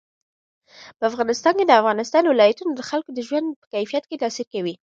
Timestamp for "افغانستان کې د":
1.09-1.73